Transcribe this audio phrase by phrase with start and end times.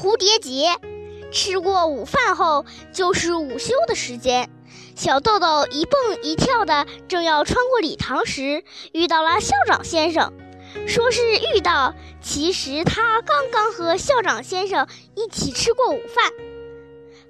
[0.00, 0.70] 蝴蝶结。
[1.30, 4.48] 吃过午饭后，就是午休的时间。
[4.96, 10.32] 小豆豆一蹦一跳的，正要穿过礼堂时，遇到了校长先生。
[10.86, 16.32] 说是遇到，其实他刚刚和校长先生一起吃过午饭。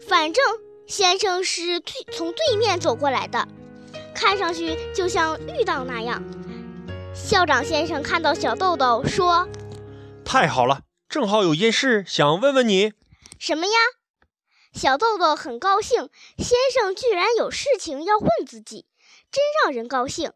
[0.08, 0.44] 反正
[0.86, 3.48] 先生是对从对面走过来的，
[4.14, 6.22] 看上去就像遇到那样。
[7.14, 9.48] 校长先生看到小豆豆，说
[10.24, 10.80] ：“太好了，
[11.10, 12.92] 正好有件事想问问你。
[13.36, 13.72] ”“什么呀？”
[14.72, 18.86] 小豆豆很高兴，先生居然有事情要问自己，
[19.32, 20.32] 真让人高兴。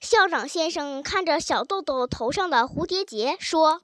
[0.00, 3.82] 校长先生看着小豆豆头上的蝴蝶结，说：“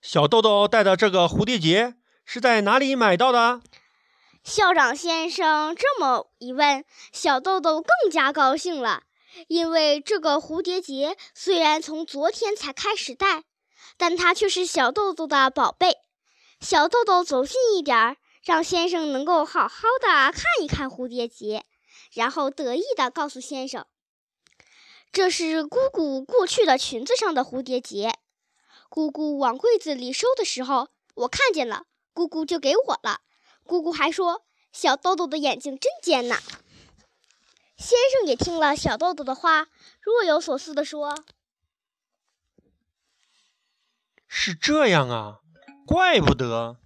[0.00, 1.94] 小豆豆戴的这个蝴蝶结
[2.24, 3.60] 是在哪里买到的？”
[4.42, 9.02] 校长先生这么一问，小豆豆更加高兴了，
[9.48, 13.44] 因为这个蝴蝶结虽然从昨天才开始戴，
[13.96, 15.98] 但它却是小豆豆的宝贝。
[16.60, 21.64] 小豆豆走近一点儿，让先生能够好好的看一看蝴蝶结，
[22.12, 23.86] 然后得意地告诉先生。
[25.12, 28.18] 这是姑姑过去的裙子上的蝴蝶结，
[28.88, 33.20] 姑姑往柜子里收的时候，我看见了，姑姑就给我了。
[33.64, 36.38] 姑姑还说，小豆豆的眼睛真尖呐。
[37.76, 39.68] 先生也听了小豆豆的话，
[40.00, 41.14] 若有所思地说
[44.28, 45.40] ：“是这样啊，
[45.86, 46.76] 怪不得。”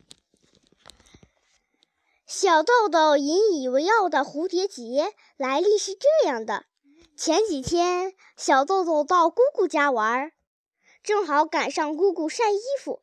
[2.27, 6.65] 小豆豆引以为傲的蝴蝶结来历是这样的。
[7.17, 10.31] 前几天，小豆豆到姑姑家玩，
[11.03, 13.03] 正好赶上姑姑晒衣服。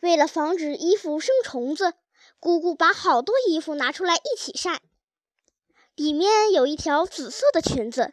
[0.00, 1.94] 为了防止衣服生虫子，
[2.40, 4.82] 姑姑把好多衣服拿出来一起晒。
[5.94, 8.12] 里面有一条紫色的裙子，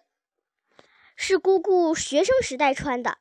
[1.15, 3.17] 是姑姑学生时代穿的。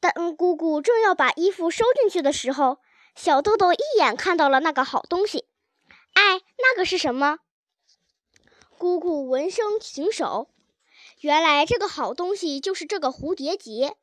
[0.00, 2.78] 当姑姑正要把衣服收进去的时候，
[3.14, 5.46] 小豆豆一眼看到了那个好东西。
[6.12, 7.38] 哎，那个是什么？
[8.78, 10.50] 姑姑闻声停手。
[11.20, 13.96] 原来这个好东西就是这个蝴蝶结。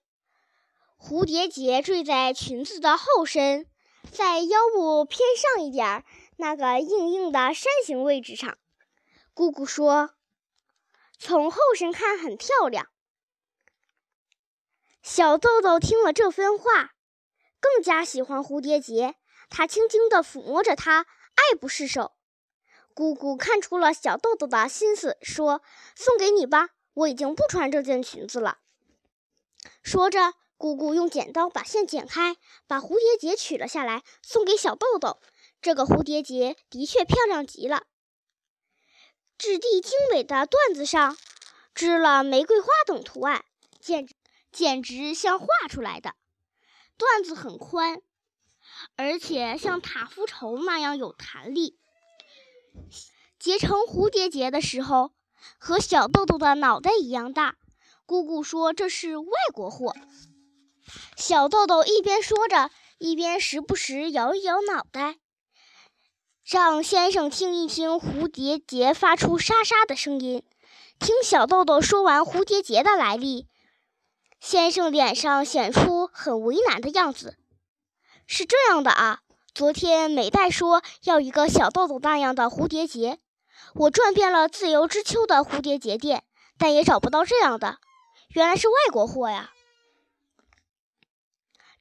[0.97, 3.67] 蝴蝶结坠在裙子的后身，
[4.11, 6.03] 在腰部偏上一点儿
[6.37, 8.57] 那个硬硬的山形位置上。
[9.33, 10.11] 姑姑说
[11.19, 12.87] ：“从后身看很漂亮。”
[15.03, 16.93] 小豆豆听了这番话，
[17.59, 19.15] 更加喜欢蝴蝶结。
[19.49, 21.05] 他轻轻地抚摸着它，
[21.35, 22.13] 爱不释手。
[22.93, 25.61] 姑姑看出了小豆豆的心思，说
[25.93, 28.59] ：“送给你吧。”我已经不穿这件裙子了。
[29.83, 35.19] 说着，姑姑用剪刀把线剪开，把蝴蝶结取了下来，送给小豆豆。
[35.61, 37.83] 这个蝴蝶结的确漂亮极了，
[39.37, 41.17] 质地精美的缎子上
[41.73, 43.43] 织了玫瑰花等图案，
[43.79, 44.15] 简直
[44.53, 46.13] 简直像画出来的。
[46.97, 48.01] 缎子很宽，
[48.95, 51.77] 而且像塔夫绸那样有弹力。
[53.37, 55.11] 结成蝴蝶结的时候。
[55.57, 57.57] 和小豆豆的脑袋一样大，
[58.05, 59.93] 姑姑说这是外国货。
[61.17, 65.17] 小豆豆一边说着，一边时不时摇一摇脑袋，
[66.45, 70.43] 让先生听一听蝴蝶结发出沙沙的声音。
[70.97, 73.49] 听小豆豆说完蝴蝶结的来历，
[74.43, 77.37] 先生脸上显出很为难的样子。
[78.27, 79.21] 是这样的啊，
[79.55, 83.19] 昨天美代说要一个小豆豆那样的蝴蝶结。
[83.73, 86.25] 我转遍了自由之丘的蝴蝶结店，
[86.57, 87.77] 但也找不到这样的，
[88.33, 89.51] 原来是外国货呀。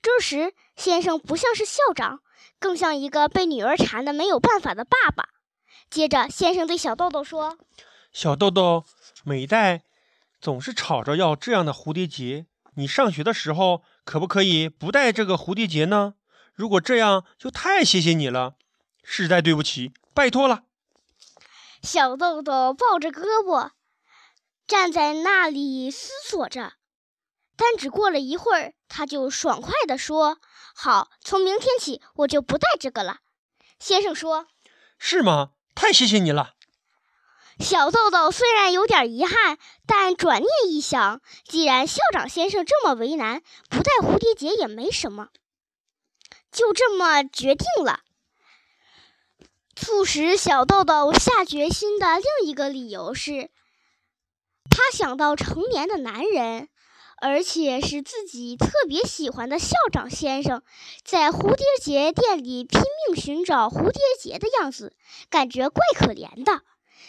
[0.00, 2.20] 这时，先生不像是校长，
[2.60, 5.30] 更像一个被女儿缠的没有办法的爸爸。
[5.90, 7.58] 接着，先生对小豆豆说
[8.14, 8.84] ：“小豆豆，
[9.24, 9.82] 美代
[10.40, 16.14] 总是吵着要这样的蝴蝶结，你上学的时候可不可以不戴这个蝴蝶结呢？
[16.54, 18.54] 如果这样，就太谢谢你了，
[19.02, 20.64] 实在对不起，拜托了。”
[21.82, 23.70] 小豆豆抱着胳膊，
[24.66, 26.74] 站在那里思索着。
[27.56, 30.38] 但只过了一会儿，他就爽快地说
[30.74, 33.18] ：“好，从明天起我就不戴这个了。”
[33.78, 34.46] 先生说
[34.98, 35.50] ：“是吗？
[35.74, 36.54] 太谢谢你了。”
[37.62, 39.56] 小豆豆虽然有点遗憾，
[39.86, 45.28] 但转念一想，既然校长先生这么为难，不带蝴蝶结也没什么，
[46.50, 48.00] 就这么决定了。
[49.76, 53.50] 促使小豆豆下决心的另一个理由是，
[54.68, 56.68] 他想到成年的男人，
[57.20, 60.62] 而且是自己特别喜欢的校长先生，
[61.04, 64.94] 在蝴蝶结店里拼命寻找蝴蝶结的样子，
[65.30, 66.62] 感觉怪可怜的。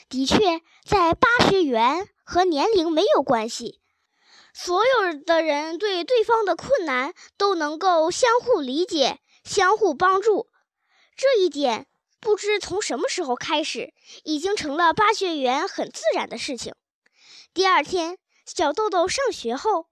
[0.09, 3.81] 的确，在巴学园和年龄没有关系，
[4.53, 9.19] 所有的人对对方的困难都能够相互理解。
[9.43, 10.47] 相互帮助。
[11.17, 11.87] 这一点
[12.21, 13.93] 不知从什么时候开始，
[14.23, 16.73] 已经成了巴学园很自然的事情。
[17.53, 19.87] 第二天，小豆豆上学后，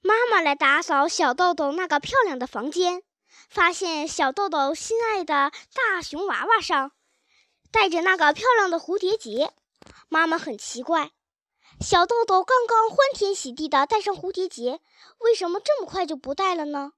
[0.00, 3.04] 妈妈来打扫小豆豆那个漂亮的房间，
[3.48, 6.90] 发现小豆豆心爱的大熊娃娃上
[7.74, 9.52] 戴着那个漂亮的蝴蝶结。
[10.08, 11.10] 妈妈很奇怪，
[11.80, 14.80] 小豆豆刚刚欢天喜地的戴上蝴蝶结，
[15.18, 16.92] 为什么这么快就不戴了呢？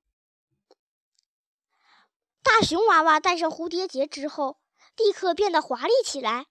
[2.42, 4.58] 大熊娃娃戴上蝴蝶结之后，
[4.98, 6.44] 立刻变得华丽起来。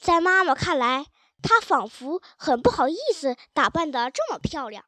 [0.00, 1.06] 在妈妈看来，
[1.40, 4.84] 她仿佛很不好意思打扮得这么漂亮。